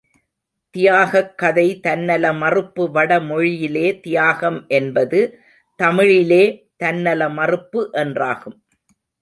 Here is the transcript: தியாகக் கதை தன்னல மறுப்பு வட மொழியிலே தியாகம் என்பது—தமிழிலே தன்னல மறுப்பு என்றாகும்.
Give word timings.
தியாகக் 0.75 1.33
கதை 1.37 1.65
தன்னல 1.79 2.31
மறுப்பு 2.33 2.83
வட 2.91 3.11
மொழியிலே 3.19 3.85
தியாகம் 3.99 4.59
என்பது—தமிழிலே 4.69 6.43
தன்னல 6.77 7.29
மறுப்பு 7.37 7.83
என்றாகும். 8.03 8.57